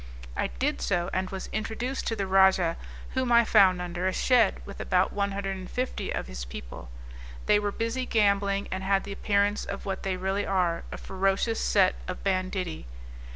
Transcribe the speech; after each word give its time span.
I 0.35 0.47
did 0.47 0.81
so, 0.81 1.11
and 1.13 1.29
was 1.29 1.45
introduced 1.53 2.07
to 2.07 2.15
the 2.15 2.25
rajah 2.25 2.75
whom 3.11 3.31
I 3.31 3.45
found 3.45 3.79
under 3.79 4.07
a 4.07 4.13
shed, 4.13 4.59
with 4.65 4.79
about 4.79 5.13
150 5.13 6.11
of 6.11 6.25
his 6.25 6.43
people; 6.43 6.89
they 7.45 7.59
were 7.59 7.71
busy 7.71 8.07
gambling, 8.07 8.67
and 8.71 8.83
had 8.83 9.03
the 9.03 9.11
appearance 9.13 9.63
of 9.63 9.85
what 9.85 10.01
they 10.01 10.17
really 10.17 10.43
are, 10.47 10.85
a 10.91 10.97
ferocious 10.97 11.59
set 11.59 11.93
of 12.07 12.23
banditti. 12.23 12.87